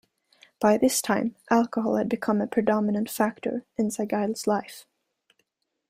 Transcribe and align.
By 0.59 0.79
this 0.79 0.99
time, 0.99 1.35
alcohol 1.51 1.95
had 1.97 2.09
become 2.09 2.41
a 2.41 2.47
predominant 2.47 3.07
factor 3.07 3.65
in 3.77 3.89
Saigal's 3.91 4.47
life. 4.47 4.87